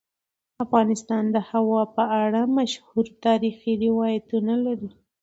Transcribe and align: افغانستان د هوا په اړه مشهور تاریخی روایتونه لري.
افغانستان 0.63 1.23
د 1.35 1.37
هوا 1.49 1.81
په 1.95 2.03
اړه 2.23 2.41
مشهور 2.57 3.05
تاریخی 3.25 3.73
روایتونه 3.85 4.53
لري. 4.65 4.89